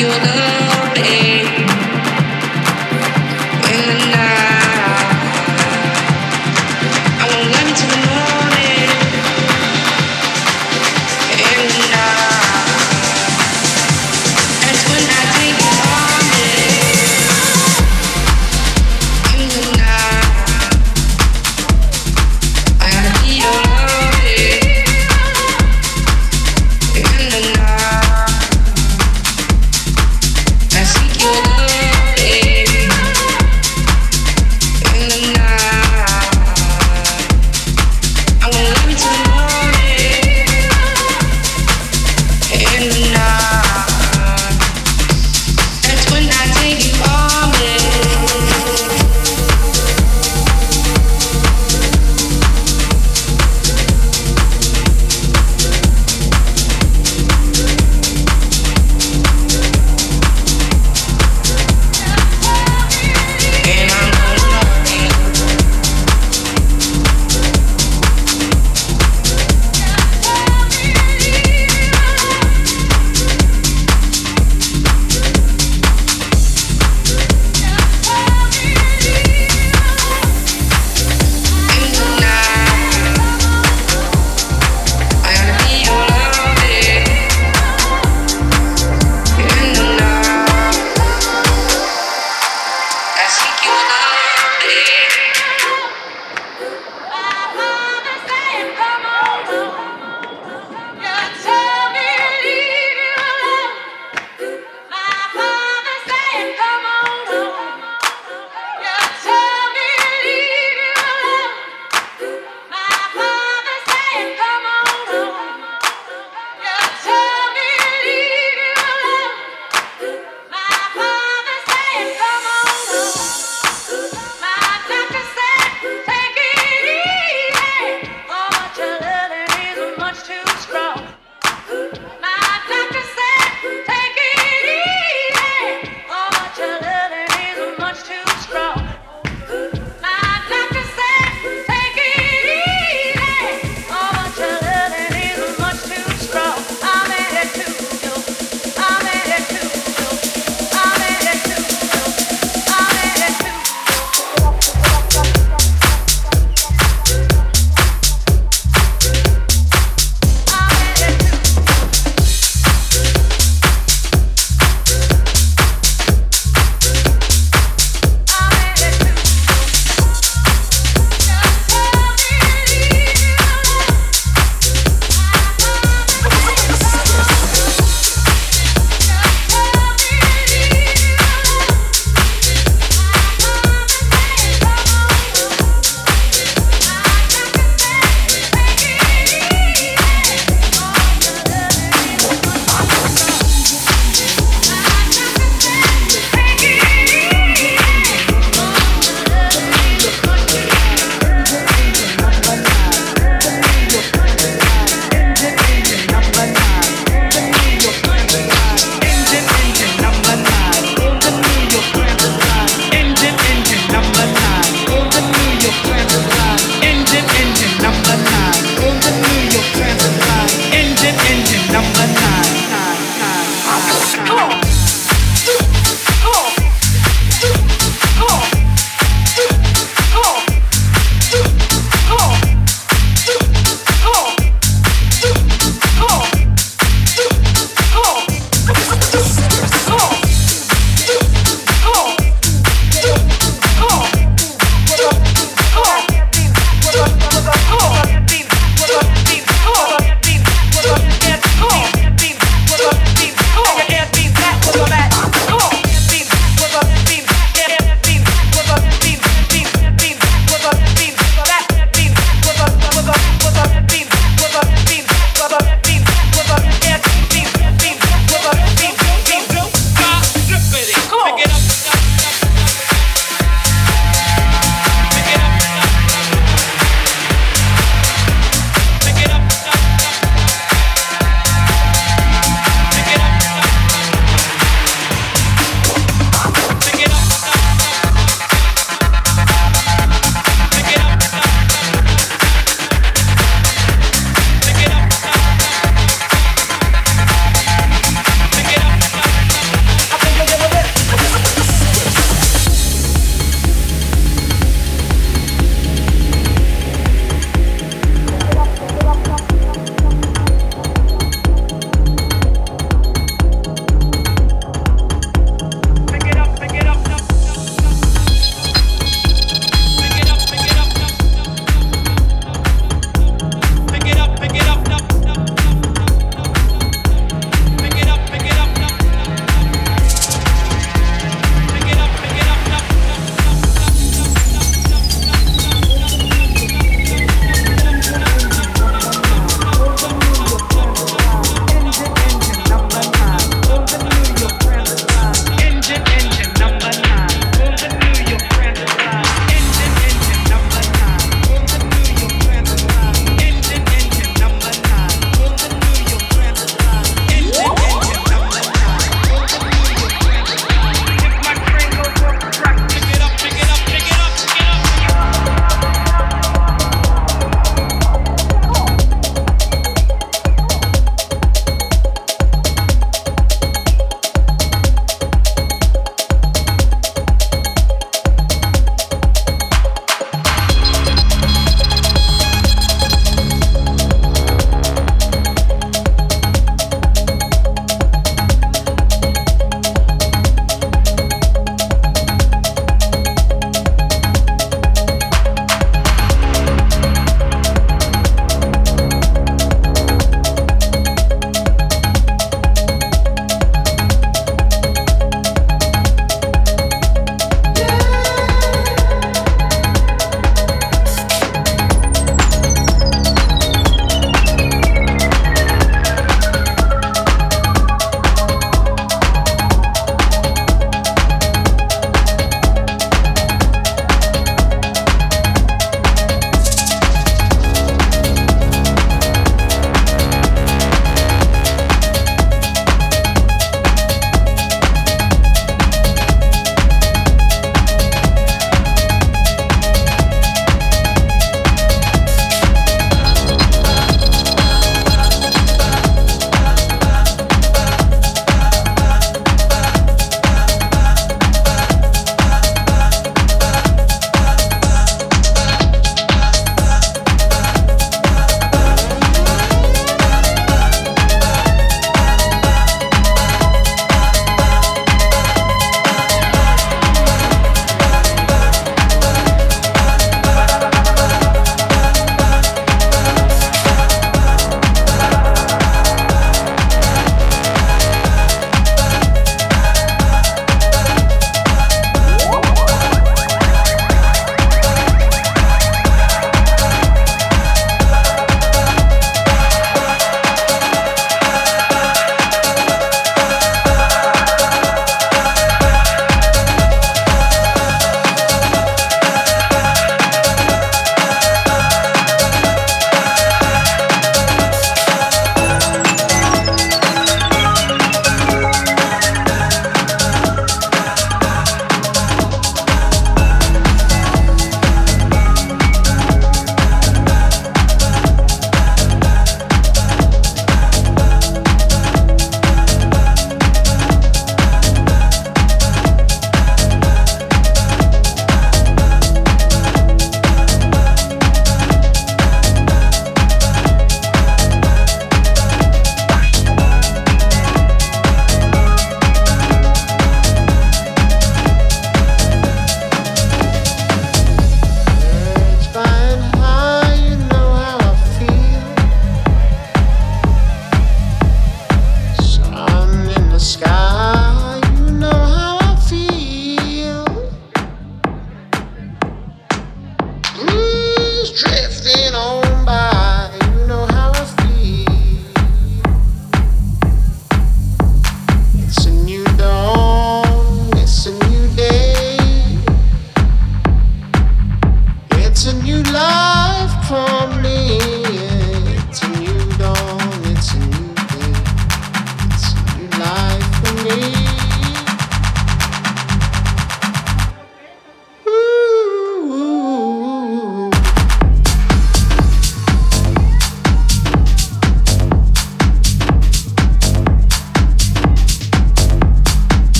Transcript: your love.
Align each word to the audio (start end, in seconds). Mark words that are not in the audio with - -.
your 0.00 0.08
love. 0.08 0.69